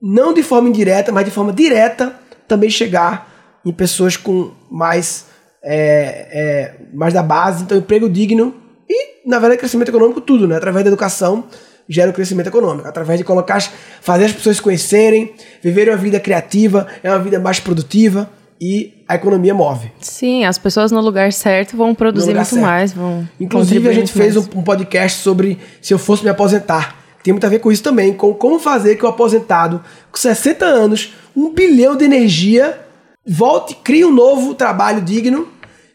não 0.00 0.32
de 0.32 0.42
forma 0.42 0.68
indireta, 0.68 1.12
mas 1.12 1.24
de 1.24 1.30
forma 1.30 1.52
direta, 1.52 2.14
também 2.46 2.70
chegar 2.70 3.60
em 3.64 3.72
pessoas 3.72 4.16
com 4.16 4.52
mais, 4.70 5.26
é, 5.62 6.28
é, 6.32 6.74
mais 6.92 7.14
da 7.14 7.22
base, 7.22 7.62
então 7.62 7.78
emprego 7.78 8.08
digno 8.08 8.54
e, 8.88 9.28
na 9.28 9.38
verdade, 9.38 9.58
crescimento 9.58 9.88
econômico, 9.88 10.20
tudo, 10.20 10.46
né? 10.46 10.56
Através 10.56 10.84
da 10.84 10.90
educação 10.90 11.44
gera 11.88 12.10
o 12.10 12.14
crescimento 12.14 12.46
econômico. 12.48 12.86
Através 12.88 13.18
de 13.18 13.24
colocar, 13.24 13.56
as- 13.56 13.70
fazer 14.00 14.26
as 14.26 14.32
pessoas 14.32 14.56
se 14.56 14.62
conhecerem, 14.62 15.32
viverem 15.62 15.92
uma 15.92 15.98
vida 16.00 16.18
criativa, 16.20 16.86
é 17.02 17.10
uma 17.10 17.18
vida 17.18 17.38
mais 17.38 17.60
produtiva 17.60 18.28
e 18.60 18.94
a 19.08 19.16
economia 19.16 19.52
move. 19.52 19.90
Sim, 20.00 20.44
as 20.44 20.56
pessoas 20.58 20.90
no 20.92 21.00
lugar 21.00 21.32
certo 21.32 21.76
vão 21.76 21.94
produzir 21.94 22.32
muito 22.34 22.46
certo. 22.46 22.62
mais, 22.62 22.92
vão. 22.92 23.28
Inclusive, 23.40 23.88
a 23.88 23.92
gente 23.92 24.12
fez 24.12 24.34
mais. 24.36 24.48
um, 24.54 24.58
um 24.60 24.62
podcast 24.62 25.20
sobre 25.20 25.58
se 25.82 25.92
eu 25.92 25.98
fosse 25.98 26.22
me 26.22 26.30
aposentar. 26.30 26.96
Tem 27.22 27.32
muito 27.32 27.44
a 27.46 27.48
ver 27.50 27.58
com 27.58 27.72
isso 27.72 27.82
também, 27.82 28.12
com 28.12 28.32
como 28.34 28.58
fazer 28.58 28.96
que 28.96 29.04
o 29.04 29.08
aposentado, 29.08 29.82
com 30.10 30.16
60 30.18 30.64
anos, 30.64 31.14
um 31.34 31.52
bilhão 31.52 31.96
de 31.96 32.04
energia, 32.04 32.78
volte, 33.26 33.74
crie 33.82 34.04
um 34.04 34.12
novo 34.12 34.54
trabalho 34.54 35.00
digno, 35.00 35.48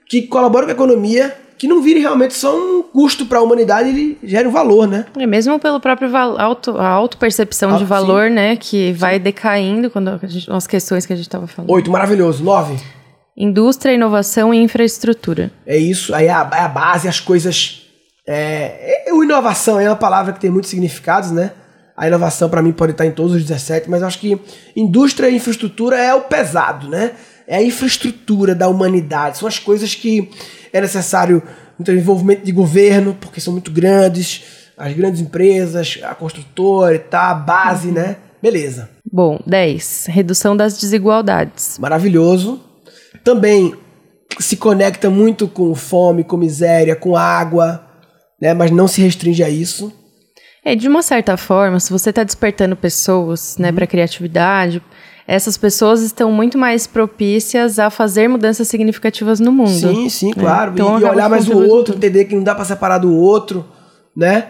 que 0.07 0.23
colabore 0.23 0.65
com 0.65 0.71
a 0.71 0.73
economia, 0.73 1.35
que 1.59 1.67
não 1.67 1.81
vire 1.81 1.99
realmente 1.99 2.33
só 2.33 2.55
um 2.57 2.81
custo 2.81 3.25
para 3.25 3.37
a 3.37 3.41
humanidade, 3.43 3.89
ele 3.89 4.17
gere 4.23 4.47
um 4.47 4.51
valor, 4.51 4.87
né? 4.87 5.05
É 5.17 5.27
mesmo 5.27 5.59
pelo 5.59 5.79
próprio 5.79 6.09
auto, 6.15 6.77
a 6.77 6.87
autopercepção 6.87 7.69
Auto- 7.71 7.79
de 7.79 7.85
valor, 7.85 8.29
né? 8.31 8.55
Que 8.55 8.93
vai 8.93 9.19
decaindo 9.19 9.89
quando 9.91 10.17
gente- 10.23 10.49
as 10.49 10.65
questões 10.65 11.05
que 11.05 11.13
a 11.13 11.15
gente 11.15 11.27
estava 11.27 11.45
falando. 11.45 11.69
Oito, 11.71 11.91
maravilhoso. 11.91 12.43
Nove, 12.43 12.77
Indústria, 13.37 13.93
inovação 13.93 14.53
e 14.53 14.57
infraestrutura. 14.57 15.51
é 15.65 15.77
isso, 15.77 16.13
aí 16.15 16.25
é 16.27 16.31
a, 16.33 16.49
é 16.53 16.59
a 16.61 16.67
base, 16.67 17.07
as 17.07 17.19
coisas. 17.19 17.83
É, 18.27 19.05
é- 19.09 19.13
o 19.13 19.23
inovação 19.23 19.79
é 19.79 19.87
uma 19.89 19.95
palavra 19.95 20.33
que 20.33 20.39
tem 20.39 20.49
muitos 20.49 20.69
significados, 20.69 21.31
né? 21.31 21.51
A 21.95 22.07
inovação, 22.07 22.49
para 22.49 22.61
mim, 22.61 22.71
pode 22.71 22.91
estar 22.93 23.05
em 23.05 23.11
todos 23.11 23.33
os 23.33 23.41
17, 23.43 23.89
mas 23.89 24.01
acho 24.03 24.19
que 24.19 24.39
indústria 24.75 25.29
e 25.29 25.35
infraestrutura 25.35 25.97
é 25.97 26.13
o 26.13 26.21
pesado, 26.21 26.87
né? 26.87 27.11
É 27.47 27.57
a 27.57 27.63
infraestrutura 27.63 28.53
da 28.55 28.67
humanidade. 28.69 29.37
São 29.39 29.47
as 29.47 29.57
coisas 29.59 29.95
que 29.95 30.29
é 30.73 30.81
necessário 30.81 31.41
muito 31.77 31.91
envolvimento 31.91 32.45
de 32.45 32.51
governo, 32.51 33.15
porque 33.19 33.39
são 33.41 33.53
muito 33.53 33.71
grandes, 33.71 34.43
as 34.77 34.93
grandes 34.93 35.21
empresas, 35.21 35.99
a 36.03 36.13
construtora 36.15 36.95
e 36.95 36.99
tal, 36.99 37.31
a 37.31 37.33
base, 37.35 37.91
né? 37.91 38.17
Beleza. 38.41 38.89
Bom, 39.11 39.39
10. 39.45 40.05
Redução 40.09 40.55
das 40.55 40.79
desigualdades. 40.79 41.77
maravilhoso. 41.79 42.61
Também 43.23 43.73
se 44.39 44.55
conecta 44.55 45.09
muito 45.09 45.47
com 45.47 45.73
fome, 45.75 46.23
com 46.23 46.37
miséria, 46.37 46.95
com 46.95 47.15
água, 47.17 47.83
né? 48.41 48.53
Mas 48.53 48.71
não 48.71 48.87
se 48.87 49.01
restringe 49.01 49.43
a 49.43 49.49
isso. 49.49 49.91
É, 50.63 50.75
de 50.75 50.87
uma 50.87 51.01
certa 51.01 51.35
forma, 51.35 51.79
se 51.79 51.91
você 51.91 52.09
está 52.11 52.23
despertando 52.23 52.75
pessoas, 52.75 53.55
Uhum. 53.57 53.63
né, 53.63 53.71
para 53.71 53.87
criatividade, 53.87 54.81
essas 55.29 55.57
pessoas 55.57 56.01
estão 56.01 56.31
muito 56.31 56.57
mais 56.57 56.87
propícias 56.87 57.77
a 57.77 57.91
fazer 57.91 58.27
mudanças 58.27 58.67
significativas 58.67 59.39
no 59.39 59.51
mundo. 59.51 59.69
Sim, 59.69 60.09
sim, 60.09 60.31
claro. 60.31 60.71
Então, 60.73 60.99
e, 60.99 61.03
e 61.03 61.05
olhar 61.05 61.29
mais 61.29 61.47
o 61.47 61.57
outro, 61.57 61.95
entender 61.95 62.25
que 62.25 62.35
não 62.35 62.43
dá 62.43 62.55
pra 62.55 62.65
separar 62.65 62.97
do 62.97 63.15
outro, 63.15 63.63
né? 64.15 64.47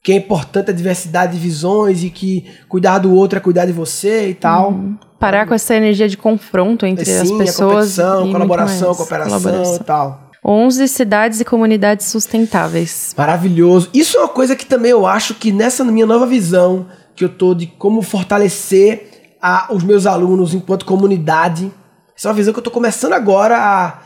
que 0.00 0.12
é 0.12 0.16
importante 0.16 0.70
a 0.70 0.74
diversidade 0.74 1.32
de 1.32 1.38
visões 1.38 2.04
e 2.04 2.10
que 2.10 2.44
cuidar 2.68 2.98
do 2.98 3.14
outro 3.14 3.38
é 3.38 3.40
cuidar 3.40 3.64
de 3.64 3.72
você 3.72 4.28
e 4.28 4.34
tal. 4.34 4.70
Uhum. 4.70 4.98
Parar 5.18 5.46
com 5.46 5.54
essa 5.54 5.74
energia 5.74 6.06
de 6.06 6.18
confronto 6.18 6.84
entre 6.84 7.10
é, 7.10 7.24
sim, 7.24 7.32
as 7.32 7.38
pessoas. 7.38 7.98
A 7.98 8.02
competição, 8.02 8.32
colaboração, 8.32 8.94
cooperação 8.94 9.40
colaboração. 9.40 9.76
e 9.76 9.78
tal. 9.78 10.30
11 10.44 10.88
cidades 10.88 11.40
e 11.40 11.44
comunidades 11.44 12.04
sustentáveis. 12.04 13.14
Maravilhoso. 13.16 13.88
Isso 13.94 14.18
é 14.18 14.20
uma 14.20 14.28
coisa 14.28 14.54
que 14.54 14.66
também 14.66 14.90
eu 14.90 15.06
acho 15.06 15.34
que 15.34 15.50
nessa 15.50 15.82
minha 15.82 16.04
nova 16.04 16.26
visão 16.26 16.86
que 17.16 17.24
eu 17.24 17.30
tô 17.30 17.54
de 17.54 17.66
como 17.66 18.02
fortalecer 18.02 19.13
a, 19.44 19.66
os 19.70 19.84
meus 19.84 20.06
alunos 20.06 20.54
enquanto 20.54 20.86
comunidade. 20.86 21.70
Essa 22.16 22.28
é 22.28 22.30
uma 22.30 22.34
visão 22.34 22.54
que 22.54 22.58
eu 22.58 22.64
tô 22.64 22.70
começando 22.70 23.12
agora 23.12 23.58
a. 23.58 24.00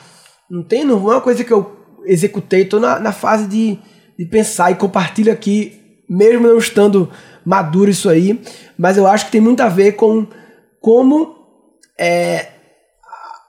Não 0.51 0.65
tem, 0.65 0.85
não 0.85 0.97
é 1.13 1.15
uma 1.15 1.21
coisa 1.21 1.45
que 1.45 1.53
eu 1.53 1.77
executei, 2.05 2.65
tô 2.65 2.81
na, 2.81 2.99
na 2.99 3.13
fase 3.13 3.47
de, 3.47 3.79
de 4.19 4.25
pensar 4.25 4.73
e 4.73 4.75
compartilho 4.75 5.33
aqui, 5.33 6.03
mesmo 6.09 6.49
não 6.49 6.59
estando 6.59 7.09
maduro 7.45 7.89
isso 7.89 8.09
aí, 8.09 8.43
mas 8.77 8.97
eu 8.97 9.07
acho 9.07 9.27
que 9.27 9.31
tem 9.31 9.41
muito 9.41 9.61
a 9.61 9.69
ver 9.69 9.93
com 9.93 10.27
como 10.81 11.37
é, 11.97 12.49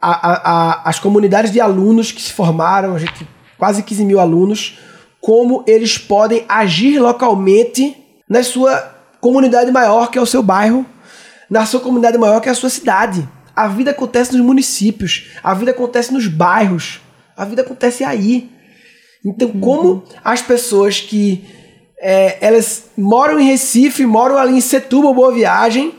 a, 0.01 0.11
a, 0.51 0.89
as 0.89 0.99
comunidades 0.99 1.51
de 1.51 1.59
alunos 1.59 2.11
que 2.11 2.21
se 2.21 2.33
formaram, 2.33 2.95
a 2.95 2.99
gente, 2.99 3.27
quase 3.57 3.81
15 3.81 4.05
mil 4.05 4.19
alunos, 4.19 4.77
como 5.21 5.63
eles 5.65 5.97
podem 5.97 6.45
agir 6.47 6.99
localmente 6.99 7.95
na 8.29 8.43
sua 8.43 8.77
comunidade 9.21 9.71
maior, 9.71 10.11
que 10.11 10.19
é 10.19 10.21
o 10.21 10.25
seu 10.25 10.43
bairro, 10.43 10.85
na 11.49 11.65
sua 11.65 11.79
comunidade 11.79 12.17
maior, 12.17 12.39
que 12.39 12.49
é 12.49 12.51
a 12.51 12.55
sua 12.55 12.69
cidade. 12.69 13.27
A 13.55 13.67
vida 13.67 13.91
acontece 13.91 14.35
nos 14.35 14.45
municípios, 14.45 15.31
a 15.43 15.53
vida 15.53 15.71
acontece 15.71 16.13
nos 16.13 16.27
bairros, 16.27 17.01
a 17.35 17.43
vida 17.45 17.61
acontece 17.61 18.03
aí. 18.03 18.49
Então, 19.25 19.49
uhum. 19.49 19.59
como 19.59 20.03
as 20.23 20.41
pessoas 20.41 21.01
que 21.01 21.43
é, 21.99 22.37
elas 22.39 22.85
moram 22.97 23.39
em 23.39 23.45
Recife, 23.45 24.05
moram 24.05 24.37
ali 24.37 24.53
em 24.53 24.61
Setúbal, 24.61 25.13
Boa 25.13 25.33
Viagem, 25.33 25.93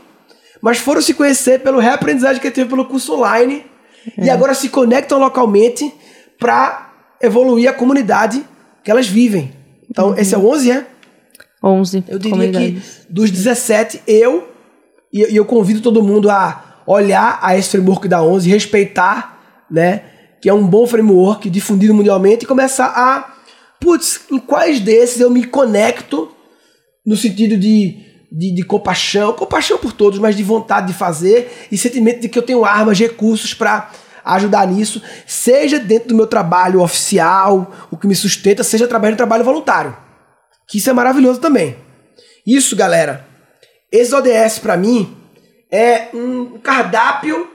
mas 0.61 0.77
foram 0.77 1.01
se 1.01 1.13
conhecer 1.13 1.59
pelo 1.59 1.79
reaprendizagem 1.79 2.41
que 2.41 2.49
teve 2.49 2.69
pelo 2.69 2.85
curso 2.85 3.15
online 3.15 3.65
e 4.17 4.29
é. 4.29 4.31
agora 4.31 4.53
se 4.53 4.69
conectam 4.69 5.19
localmente 5.19 5.93
para 6.39 6.91
evoluir 7.21 7.69
a 7.69 7.73
comunidade 7.73 8.43
que 8.83 8.89
elas 8.89 9.07
vivem. 9.07 9.53
Então, 9.89 10.09
uhum. 10.09 10.17
esse 10.17 10.33
é 10.33 10.37
o 10.37 10.49
11, 10.49 10.71
é? 10.71 10.85
11. 11.63 12.03
Eu 12.07 12.17
diria 12.17 12.51
que 12.51 12.81
dos 13.07 13.29
17, 13.29 14.01
eu, 14.07 14.50
e, 15.11 15.33
e 15.33 15.35
eu 15.35 15.45
convido 15.45 15.81
todo 15.81 16.03
mundo 16.03 16.29
a 16.29 16.83
olhar 16.85 17.39
a 17.41 17.57
esse 17.57 17.69
framework 17.69 18.07
da 18.07 18.23
11, 18.23 18.49
respeitar, 18.49 19.65
né? 19.69 20.03
Que 20.41 20.49
é 20.49 20.53
um 20.53 20.65
bom 20.65 20.87
framework 20.87 21.49
difundido 21.49 21.93
mundialmente 21.93 22.45
e 22.45 22.47
começar 22.47 22.87
a. 22.87 23.35
Putz, 23.79 24.21
em 24.31 24.37
quais 24.37 24.79
desses 24.79 25.19
eu 25.19 25.29
me 25.29 25.43
conecto 25.43 26.31
no 27.05 27.15
sentido 27.15 27.57
de, 27.57 27.97
de, 28.31 28.53
de 28.53 28.63
compaixão, 28.63 29.33
compaixão 29.33 29.77
por 29.77 29.91
todos, 29.91 30.19
mas 30.19 30.35
de 30.35 30.43
vontade 30.43 30.87
de 30.87 30.93
fazer 30.93 31.67
e 31.71 31.77
sentimento 31.77 32.21
de 32.21 32.29
que 32.29 32.37
eu 32.37 32.43
tenho 32.43 32.63
armas, 32.63 32.99
recursos 32.99 33.55
para 33.55 33.89
ajudar 34.23 34.67
nisso, 34.67 35.01
seja 35.25 35.79
dentro 35.79 36.09
do 36.09 36.15
meu 36.15 36.27
trabalho 36.27 36.81
oficial, 36.81 37.73
o 37.89 37.97
que 37.97 38.05
me 38.05 38.15
sustenta, 38.15 38.63
seja 38.63 38.85
através 38.85 39.15
do 39.15 39.17
trabalho 39.17 39.43
voluntário. 39.43 39.97
Que 40.67 40.77
isso 40.77 40.89
é 40.89 40.93
maravilhoso 40.93 41.39
também. 41.39 41.75
Isso, 42.45 42.75
galera, 42.75 43.25
esse 43.91 44.15
ODS 44.15 44.59
para 44.59 44.77
mim 44.77 45.17
é 45.71 46.07
um 46.13 46.57
cardápio 46.59 47.49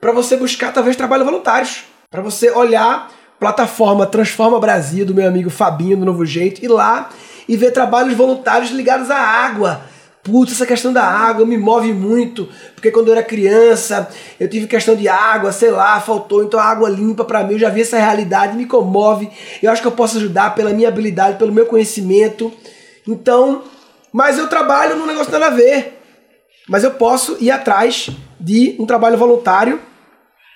para 0.00 0.12
você 0.12 0.36
buscar 0.36 0.72
talvez 0.72 0.96
trabalho 0.96 1.24
voluntários, 1.24 1.84
para 2.10 2.22
você 2.22 2.50
olhar 2.50 3.10
plataforma 3.38 4.06
Transforma 4.06 4.58
Brasil 4.58 5.06
do 5.06 5.14
meu 5.14 5.28
amigo 5.28 5.50
Fabinho 5.50 5.96
do 5.96 6.04
Novo 6.04 6.24
Jeito 6.26 6.64
e 6.64 6.68
lá 6.68 7.10
e 7.48 7.56
ver 7.56 7.70
trabalhos 7.70 8.14
voluntários 8.14 8.70
ligados 8.70 9.10
à 9.10 9.18
água, 9.18 9.82
Putz, 10.22 10.52
essa 10.52 10.66
questão 10.66 10.92
da 10.92 11.02
água 11.02 11.46
me 11.46 11.56
move 11.56 11.94
muito, 11.94 12.46
porque 12.74 12.90
quando 12.90 13.08
eu 13.08 13.14
era 13.14 13.22
criança, 13.22 14.06
eu 14.38 14.48
tive 14.50 14.66
questão 14.66 14.94
de 14.94 15.08
água, 15.08 15.50
sei 15.50 15.70
lá, 15.70 15.98
faltou, 15.98 16.44
então 16.44 16.60
a 16.60 16.64
água 16.64 16.90
limpa 16.90 17.24
para 17.24 17.42
mim, 17.42 17.54
eu 17.54 17.58
já 17.58 17.70
vi 17.70 17.80
essa 17.80 17.96
realidade, 17.96 18.54
me 18.54 18.66
comove. 18.66 19.30
Eu 19.62 19.70
acho 19.70 19.80
que 19.80 19.88
eu 19.88 19.92
posso 19.92 20.18
ajudar 20.18 20.54
pela 20.54 20.74
minha 20.74 20.88
habilidade, 20.88 21.38
pelo 21.38 21.52
meu 21.52 21.64
conhecimento. 21.64 22.52
Então, 23.08 23.62
mas 24.12 24.38
eu 24.38 24.48
trabalho 24.48 24.96
num 24.96 25.06
negócio 25.06 25.32
nada 25.32 25.46
a 25.46 25.50
ver. 25.50 25.98
Mas 26.68 26.84
eu 26.84 26.92
posso 26.92 27.36
ir 27.40 27.50
atrás 27.50 28.10
de 28.38 28.76
um 28.78 28.86
trabalho 28.86 29.18
voluntário 29.18 29.80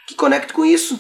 que 0.07 0.15
conecte 0.15 0.53
com 0.53 0.65
isso. 0.65 0.99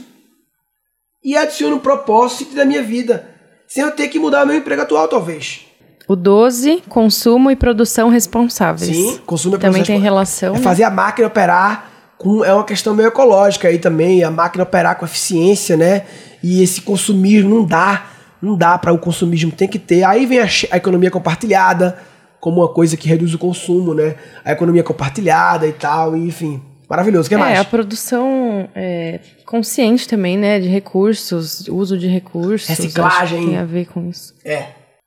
E 1.22 1.36
adicione 1.36 1.74
um 1.74 1.78
propósito 1.78 2.54
da 2.54 2.64
minha 2.64 2.82
vida, 2.82 3.28
sem 3.66 3.82
eu 3.82 3.90
ter 3.90 4.08
que 4.08 4.18
mudar 4.18 4.44
meu 4.44 4.56
emprego 4.56 4.82
atual, 4.82 5.08
talvez. 5.08 5.66
O 6.06 6.14
12, 6.14 6.82
consumo 6.88 7.50
e 7.50 7.56
produção 7.56 8.10
responsáveis. 8.10 8.94
Sim, 8.94 9.20
consumo 9.24 9.56
e 9.56 9.58
produção 9.58 9.82
Também 9.82 9.82
tem 9.82 9.98
relação. 9.98 10.54
É 10.54 10.58
fazer 10.58 10.82
a 10.82 10.90
máquina 10.90 11.28
operar 11.28 11.90
com. 12.18 12.44
É 12.44 12.52
uma 12.52 12.64
questão 12.64 12.94
meio 12.94 13.08
ecológica 13.08 13.68
aí 13.68 13.78
também, 13.78 14.22
a 14.22 14.30
máquina 14.30 14.64
operar 14.64 14.96
com 14.98 15.06
eficiência, 15.06 15.76
né? 15.76 16.04
E 16.42 16.62
esse 16.62 16.82
consumismo 16.82 17.54
não 17.54 17.64
dá. 17.64 18.06
Não 18.42 18.54
dá 18.54 18.76
para 18.76 18.92
o 18.92 18.98
consumismo, 18.98 19.50
tem 19.50 19.66
que 19.66 19.78
ter. 19.78 20.04
Aí 20.04 20.26
vem 20.26 20.40
a, 20.40 20.44
a 20.70 20.76
economia 20.76 21.10
compartilhada, 21.10 21.98
como 22.44 22.60
uma 22.60 22.68
coisa 22.68 22.94
que 22.94 23.08
reduz 23.08 23.32
o 23.32 23.38
consumo, 23.38 23.94
né? 23.94 24.16
A 24.44 24.52
economia 24.52 24.82
compartilhada 24.82 25.66
e 25.66 25.72
tal, 25.72 26.14
enfim. 26.14 26.60
Maravilhoso, 26.86 27.24
o 27.24 27.28
que 27.30 27.36
é, 27.36 27.38
mais? 27.38 27.56
É, 27.56 27.60
a 27.62 27.64
produção 27.64 28.68
é, 28.74 29.18
consciente 29.46 30.06
também, 30.06 30.36
né? 30.36 30.60
De 30.60 30.68
recursos, 30.68 31.66
uso 31.68 31.96
de 31.96 32.06
recursos. 32.06 32.68
Reciclagem. 32.68 33.46
Tem 33.46 33.56
a 33.56 33.64
ver 33.64 33.86
com 33.86 34.06
isso. 34.10 34.34
É. 34.44 34.66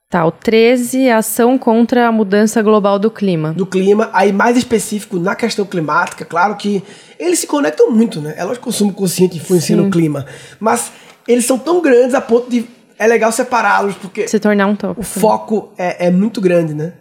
Tá, 0.09 0.25
o 0.25 0.31
13, 0.31 1.11
ação 1.11 1.59
contra 1.59 2.07
a 2.07 2.11
mudança 2.11 2.59
global 2.63 2.97
do 2.97 3.11
clima. 3.11 3.53
Do 3.53 3.67
clima, 3.67 4.09
aí 4.13 4.33
mais 4.33 4.57
específico 4.57 5.19
na 5.19 5.35
questão 5.35 5.63
climática, 5.63 6.25
claro 6.25 6.55
que 6.55 6.81
eles 7.19 7.37
se 7.37 7.45
conectam 7.45 7.91
muito, 7.91 8.19
né? 8.19 8.33
É 8.35 8.43
lógico 8.43 8.63
que 8.63 8.69
o 8.69 8.71
consumo 8.71 8.93
consciente 8.93 9.37
influencia 9.37 9.75
Sim. 9.75 9.83
no 9.83 9.91
clima, 9.91 10.25
mas 10.59 10.91
eles 11.27 11.45
são 11.45 11.59
tão 11.59 11.83
grandes 11.83 12.15
a 12.15 12.21
ponto 12.21 12.49
de 12.49 12.65
é 12.97 13.05
legal 13.05 13.31
separá-los, 13.31 13.93
porque 13.95 14.27
se 14.27 14.39
tornar 14.39 14.65
um 14.65 14.75
tópico. 14.75 15.01
O 15.01 15.03
foco 15.03 15.71
é, 15.77 16.07
é 16.07 16.09
muito 16.09 16.41
grande, 16.41 16.73
né? 16.73 16.93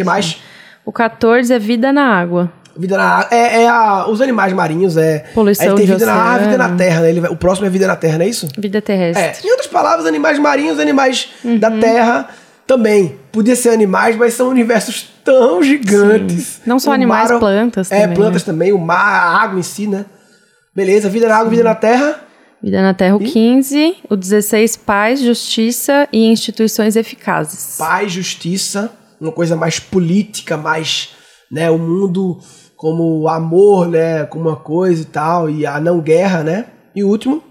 O 0.00 0.04
que 0.04 0.04
mais? 0.04 0.26
Sim. 0.26 0.36
O 0.84 0.92
14 0.92 1.52
é 1.52 1.58
vida 1.58 1.92
na 1.92 2.04
água. 2.04 2.52
Vida 2.76 2.96
na 2.96 3.04
água. 3.04 3.28
É, 3.30 3.62
é 3.62 3.68
a, 3.68 4.08
os 4.08 4.20
animais 4.20 4.52
marinhos, 4.52 4.96
é. 4.96 5.26
Poluição 5.34 5.70
aí 5.70 5.74
tem 5.74 5.86
vida 5.86 6.06
na 6.06 6.14
água, 6.14 6.46
vida 6.46 6.58
na 6.58 6.76
terra, 6.76 7.00
né? 7.02 7.10
Ele, 7.10 7.20
o 7.28 7.36
próximo 7.36 7.66
é 7.66 7.70
vida 7.70 7.86
na 7.86 7.96
terra, 7.96 8.18
não 8.18 8.24
é 8.24 8.28
isso? 8.28 8.48
Vida 8.58 8.80
terrestre. 8.80 9.46
É. 9.46 9.46
Em 9.46 9.50
outras 9.50 9.68
palavras, 9.68 10.06
animais 10.06 10.38
marinhos, 10.38 10.78
animais 10.78 11.30
uhum. 11.44 11.58
da 11.58 11.70
terra 11.70 12.28
também. 12.66 13.16
Podia 13.30 13.56
ser 13.56 13.70
animais, 13.70 14.16
mas 14.16 14.34
são 14.34 14.48
universos 14.48 15.08
tão 15.24 15.62
gigantes. 15.62 16.44
Sim. 16.44 16.62
Não 16.66 16.78
só 16.78 16.90
o 16.90 16.92
animais, 16.94 17.30
mar, 17.30 17.38
plantas 17.38 17.90
é, 17.90 18.00
também. 18.00 18.12
É, 18.12 18.16
plantas 18.16 18.46
né? 18.46 18.52
também, 18.52 18.72
o 18.72 18.78
mar, 18.78 19.22
a 19.22 19.42
água 19.42 19.58
em 19.58 19.62
si, 19.62 19.86
né? 19.86 20.06
Beleza, 20.74 21.08
vida 21.08 21.28
na 21.28 21.36
água, 21.36 21.50
Sim. 21.50 21.56
vida 21.56 21.64
na 21.64 21.74
terra. 21.74 22.20
Vida 22.62 22.82
na 22.82 22.92
Terra, 22.92 23.16
o 23.16 23.22
e? 23.22 23.30
15. 23.30 23.96
O 24.10 24.16
16, 24.16 24.76
paz, 24.76 25.20
justiça 25.20 26.06
e 26.12 26.26
instituições 26.26 26.94
eficazes. 26.94 27.76
Paz, 27.78 28.12
justiça, 28.12 28.92
uma 29.20 29.32
coisa 29.32 29.56
mais 29.56 29.78
política, 29.78 30.56
mais, 30.56 31.10
né, 31.50 31.70
o 31.70 31.78
mundo 31.78 32.38
como 32.76 33.28
amor, 33.28 33.88
né, 33.88 34.24
como 34.24 34.48
uma 34.48 34.56
coisa 34.56 35.02
e 35.02 35.04
tal, 35.04 35.50
e 35.50 35.66
a 35.66 35.78
não 35.78 36.00
guerra, 36.00 36.42
né? 36.42 36.66
E 36.94 37.04
o 37.04 37.08
último, 37.08 37.42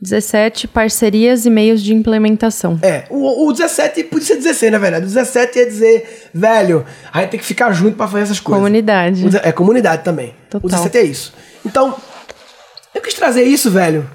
17, 0.00 0.68
parcerias 0.68 1.46
e 1.46 1.50
meios 1.50 1.82
de 1.82 1.94
implementação. 1.94 2.78
É, 2.82 3.04
o, 3.08 3.48
o 3.48 3.52
17 3.52 4.04
podia 4.04 4.26
ser 4.26 4.36
16, 4.36 4.72
na 4.72 4.78
verdade. 4.78 5.04
O 5.04 5.08
17 5.08 5.58
ia 5.58 5.66
dizer, 5.66 6.28
velho, 6.34 6.84
a 7.10 7.20
gente 7.20 7.30
tem 7.30 7.40
que 7.40 7.46
ficar 7.46 7.72
junto 7.72 7.96
para 7.96 8.06
fazer 8.06 8.24
essas 8.24 8.40
coisas. 8.40 8.60
Comunidade. 8.60 9.26
O, 9.26 9.30
é, 9.42 9.52
comunidade 9.52 10.04
também. 10.04 10.34
Total. 10.50 10.60
O 10.62 10.68
17 10.68 10.98
é 10.98 11.02
isso. 11.02 11.32
Então, 11.64 11.94
eu 12.94 13.00
quis 13.00 13.14
trazer 13.14 13.44
isso, 13.44 13.70
velho, 13.70 14.08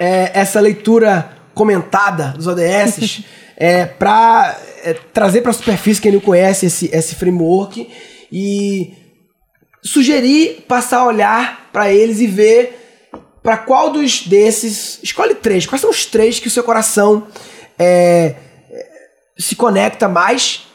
é, 0.00 0.32
essa 0.34 0.58
leitura 0.58 1.30
comentada 1.54 2.34
dos 2.36 2.48
ODS, 2.48 3.22
é, 3.62 3.84
para 3.84 4.58
é, 4.82 4.94
trazer 5.12 5.42
para 5.42 5.50
a 5.50 5.54
superfície 5.54 6.00
quem 6.00 6.12
não 6.12 6.20
conhece 6.20 6.64
esse, 6.64 6.88
esse 6.90 7.14
framework 7.14 7.86
e 8.32 8.94
sugerir 9.82 10.64
passar 10.66 11.00
a 11.00 11.06
olhar 11.06 11.68
para 11.70 11.92
eles 11.92 12.20
e 12.20 12.26
ver 12.26 12.78
para 13.42 13.58
qual 13.58 13.90
dos 13.90 14.26
desses. 14.26 14.98
Escolhe 15.02 15.34
três. 15.34 15.66
Quais 15.66 15.82
são 15.82 15.90
os 15.90 16.06
três 16.06 16.40
que 16.40 16.48
o 16.48 16.50
seu 16.50 16.64
coração 16.64 17.26
é, 17.78 18.34
se 19.38 19.54
conecta 19.54 20.08
mais 20.08 20.66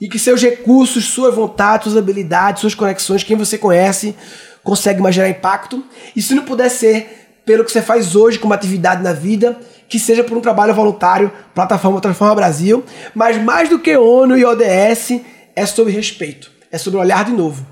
e 0.00 0.08
que 0.08 0.18
seus 0.18 0.42
recursos, 0.42 1.04
sua 1.04 1.30
vontade, 1.30 1.84
suas 1.84 1.96
habilidades, 1.96 2.60
suas 2.60 2.74
conexões, 2.74 3.22
quem 3.22 3.36
você 3.36 3.56
conhece, 3.56 4.16
consegue 4.64 5.00
mais 5.00 5.14
gerar 5.14 5.28
impacto. 5.28 5.84
E 6.16 6.20
se 6.20 6.34
não 6.34 6.44
puder 6.44 6.68
ser 6.68 7.40
pelo 7.44 7.64
que 7.64 7.70
você 7.70 7.82
faz 7.82 8.16
hoje 8.16 8.40
como 8.40 8.52
atividade 8.52 9.00
na 9.00 9.12
vida, 9.12 9.60
que 9.92 9.98
seja 9.98 10.24
por 10.24 10.38
um 10.38 10.40
trabalho 10.40 10.72
voluntário, 10.72 11.30
plataforma 11.54 12.00
Transforma 12.00 12.34
Brasil, 12.34 12.82
mas 13.14 13.36
mais 13.36 13.68
do 13.68 13.78
que 13.78 13.94
ONU 13.94 14.38
e 14.38 14.42
ODS, 14.42 15.20
é 15.54 15.66
sobre 15.66 15.92
respeito, 15.92 16.50
é 16.70 16.78
sobre 16.78 16.98
olhar 16.98 17.26
de 17.26 17.32
novo. 17.32 17.66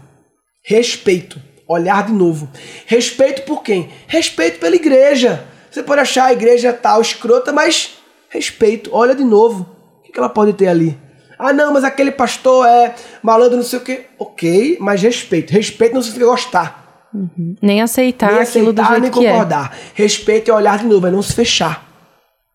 Respeito 0.62 1.40
olhar 1.66 2.04
de 2.04 2.12
novo. 2.12 2.50
Respeito 2.84 3.40
por 3.46 3.62
quem? 3.62 3.88
Respeito 4.06 4.58
pela 4.58 4.76
igreja. 4.76 5.46
Você 5.70 5.82
pode 5.82 6.02
achar 6.02 6.26
a 6.26 6.32
igreja 6.34 6.74
tal 6.74 7.00
escrota, 7.00 7.54
mas 7.54 7.96
respeito, 8.28 8.90
olha 8.92 9.14
de 9.14 9.24
novo. 9.24 9.66
O 10.06 10.12
que 10.12 10.18
ela 10.18 10.28
pode 10.28 10.52
ter 10.52 10.68
ali? 10.68 10.98
Ah, 11.38 11.54
não, 11.54 11.72
mas 11.72 11.84
aquele 11.84 12.10
pastor 12.10 12.66
é 12.66 12.94
malandro, 13.22 13.56
não 13.56 13.64
sei 13.64 13.78
o 13.78 13.82
quê. 13.82 14.08
Ok, 14.18 14.76
mas 14.78 15.00
respeito. 15.00 15.52
Respeito 15.54 15.94
não 15.94 16.02
significa 16.02 16.30
gostar. 16.30 17.08
Uhum. 17.14 17.56
Nem 17.62 17.80
aceitar 17.80 18.30
nem 18.30 18.42
aquilo 18.42 18.72
aceitar, 18.72 18.82
do 18.82 18.88
jeito 18.88 19.16
nem 19.16 19.26
é. 19.26 19.30
concordar. 19.32 19.74
É. 19.74 20.02
Respeito 20.02 20.50
é 20.50 20.54
olhar 20.54 20.78
de 20.80 20.84
novo, 20.84 21.06
é 21.06 21.10
não 21.10 21.22
se 21.22 21.32
fechar. 21.32 21.89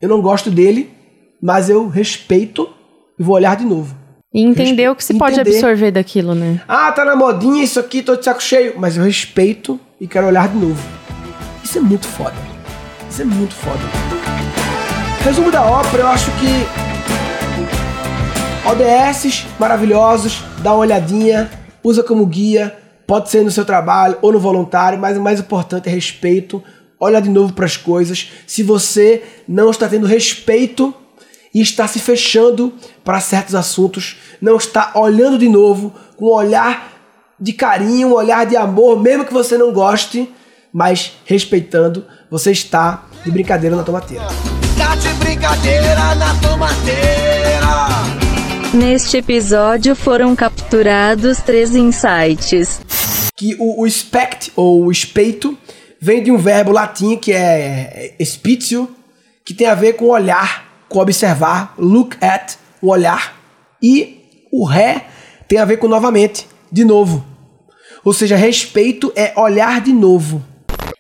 Eu 0.06 0.10
não 0.10 0.22
gosto 0.22 0.52
dele, 0.52 0.92
mas 1.42 1.68
eu 1.68 1.88
respeito 1.88 2.70
e 3.18 3.24
vou 3.24 3.34
olhar 3.34 3.56
de 3.56 3.66
novo. 3.66 3.96
E 4.32 4.44
entender 4.44 4.88
o 4.88 4.96
que 4.96 5.04
se 5.04 5.14
entender. 5.14 5.38
pode 5.38 5.40
absorver 5.40 5.90
daquilo, 5.90 6.36
né? 6.36 6.62
Ah, 6.68 6.92
tá 6.92 7.04
na 7.04 7.16
modinha 7.16 7.64
isso 7.64 7.80
aqui, 7.80 8.04
tô 8.04 8.16
de 8.16 8.24
saco 8.24 8.40
cheio. 8.44 8.76
Mas 8.78 8.96
eu 8.98 9.04
respeito 9.04 9.80
e 10.00 10.06
quero 10.06 10.28
olhar 10.28 10.48
de 10.48 10.58
novo. 10.58 10.80
Isso 11.64 11.80
é 11.80 11.82
muito 11.82 12.06
foda. 12.06 12.36
Isso 13.10 13.24
é 13.24 13.26
muito 13.26 13.56
foda. 13.56 13.80
Resumo 15.24 15.50
da 15.50 15.66
ópera, 15.66 16.04
eu 16.04 16.08
acho 16.08 16.30
que 16.34 16.68
ODS 18.70 19.48
maravilhosos, 19.58 20.44
dá 20.60 20.72
uma 20.72 20.82
olhadinha, 20.82 21.50
usa 21.84 22.04
como 22.04 22.28
guia, 22.28 22.78
pode 23.08 23.32
ser 23.32 23.44
no 23.44 23.50
seu 23.50 23.66
trabalho 23.66 24.20
ou 24.22 24.32
no 24.32 24.38
voluntário, 24.40 25.00
mas 25.00 25.18
o 25.18 25.22
mais 25.22 25.40
importante 25.40 25.90
é 25.90 25.92
respeito. 25.92 26.64
Olha 27.00 27.22
de 27.22 27.30
novo 27.30 27.54
para 27.54 27.66
as 27.66 27.78
coisas. 27.78 28.32
Se 28.48 28.64
você 28.64 29.24
não 29.48 29.70
está 29.70 29.88
tendo 29.88 30.08
respeito 30.08 30.94
e 31.54 31.62
está 31.62 31.88
se 31.88 32.00
fechando 32.00 32.74
para 33.04 33.20
certos 33.20 33.56
assuntos, 33.56 34.18
não 34.42 34.58
está 34.58 34.92
olhando 34.96 35.38
de 35.38 35.50
novo 35.50 35.94
com 36.16 36.26
um 36.26 36.34
olhar 36.34 36.94
de 37.40 37.54
carinho, 37.54 38.10
um 38.10 38.14
olhar 38.14 38.46
de 38.46 38.56
amor, 38.56 39.02
mesmo 39.02 39.26
que 39.26 39.34
você 39.34 39.58
não 39.58 39.72
goste, 39.74 40.30
mas 40.72 41.14
respeitando, 41.26 42.06
você 42.30 42.52
está 42.52 43.06
de 43.24 43.32
brincadeira 43.32 43.76
na 43.76 43.84
tomateira. 43.84 44.26
Tá 44.78 44.96
de 44.96 45.10
brincadeira 45.16 46.16
na 46.16 46.34
tomateira. 46.42 47.36
Neste 48.74 49.18
episódio 49.18 49.96
foram 49.96 50.36
capturados 50.36 51.40
três 51.40 51.74
insights. 51.76 52.82
Que 53.34 53.56
o, 53.58 53.84
o 53.84 53.88
spect, 53.88 54.52
ou 54.56 54.86
o 54.86 54.92
espeito, 54.92 55.58
vem 56.06 56.22
de 56.22 56.32
um 56.32 56.38
verbo 56.38 56.72
latim 56.72 57.18
que 57.18 57.34
é, 57.34 58.14
é 58.20 58.24
spitio, 58.24 58.96
que 59.44 59.56
tem 59.56 59.66
a 59.66 59.74
ver 59.74 59.94
com 59.94 60.06
olhar, 60.06 60.86
com 60.88 61.00
observar, 61.00 61.74
look 61.80 62.16
at, 62.22 62.58
o 62.80 62.90
olhar. 62.90 63.36
E 63.82 64.48
o 64.52 64.64
ré 64.66 65.08
tem 65.48 65.58
a 65.58 65.66
ver 65.66 65.78
com 65.78 65.88
novamente, 65.88 66.48
de 66.72 66.86
novo. 66.86 67.26
Ou 68.04 68.14
seja, 68.14 68.36
respeito 68.36 69.12
é 69.16 69.34
olhar 69.36 69.82
de 69.82 69.92
novo. 69.92 70.46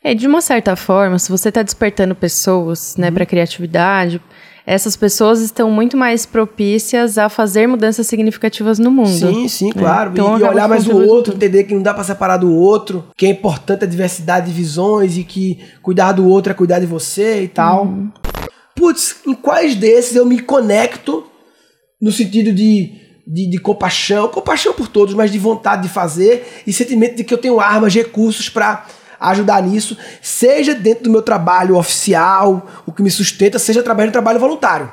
É, 0.04 0.16
de 0.16 0.26
uma 0.26 0.42
certa 0.42 0.76
forma, 0.76 1.20
se 1.20 1.30
você 1.30 1.50
está 1.50 1.62
despertando 1.62 2.16
pessoas 2.16 2.98
né, 2.98 3.10
uhum. 3.10 3.14
para 3.14 3.28
criatividade, 3.28 4.20
essas 4.66 4.96
pessoas 4.96 5.42
estão 5.42 5.70
muito 5.70 5.96
mais 5.96 6.26
propícias 6.26 7.18
a 7.18 7.30
fazer 7.30 7.68
mudanças 7.68 8.08
significativas 8.08 8.80
no 8.80 8.90
mundo. 8.90 9.10
Sim, 9.10 9.48
sim, 9.48 9.68
né? 9.68 9.74
claro. 9.78 10.12
Então, 10.12 10.38
e, 10.38 10.42
e 10.42 10.44
olhar 10.44 10.68
mais 10.68 10.88
o 10.88 10.98
outro, 10.98 11.36
entender 11.36 11.66
que 11.66 11.76
não 11.76 11.84
dá 11.84 11.94
para 11.94 12.04
separar 12.04 12.38
do 12.38 12.52
outro, 12.52 13.06
que 13.16 13.28
é 13.28 13.30
importante 13.30 13.84
a 13.84 13.88
diversidade 13.88 14.48
de 14.48 14.54
visões 14.54 15.18
e 15.18 15.24
que 15.24 15.60
cuidar 15.84 16.14
do 16.14 16.28
outro 16.28 16.52
é 16.52 16.56
cuidar 16.56 16.80
de 16.80 16.88
você 16.88 17.44
e 17.44 17.48
tal. 17.48 17.86
Uhum. 17.86 18.10
Putz, 18.76 19.18
em 19.26 19.34
quais 19.34 19.76
desses 19.76 20.16
eu 20.16 20.26
me 20.26 20.40
conecto 20.40 21.26
no 22.02 22.12
sentido 22.12 22.52
de 22.54 23.06
de, 23.28 23.50
de, 23.50 23.58
compaixão, 23.58 24.28
compaixão 24.28 24.72
por 24.72 24.88
todos, 24.88 25.16
mas 25.16 25.32
de 25.32 25.40
vontade 25.40 25.84
de 25.84 25.90
fazer 25.90 26.62
e 26.68 26.72
sentimento 26.72 27.16
de 27.16 27.24
que 27.24 27.34
eu 27.34 27.40
tenho 27.40 27.60
armas, 27.60 27.94
recursos 27.94 28.50
para 28.50 28.86
ajudar 29.30 29.62
nisso, 29.62 29.98
seja 30.22 30.74
dentro 30.74 31.06
do 31.06 31.10
meu 31.10 31.22
trabalho 31.22 31.78
oficial, 31.78 32.68
o 32.86 32.92
que 32.92 33.04
me 33.04 33.12
sustenta, 33.12 33.60
seja 33.60 33.80
através 33.80 34.10
do 34.10 34.14
trabalho 34.14 34.40
voluntário. 34.40 34.92